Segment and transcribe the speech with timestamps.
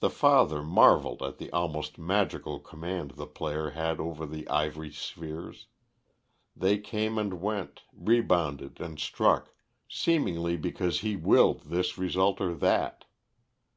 [0.00, 5.68] The father marvelled at the almost magical command the player had over the ivory spheres.
[6.56, 9.54] They came and went, rebounded and struck,
[9.88, 13.04] seemingly because he willed this result or that.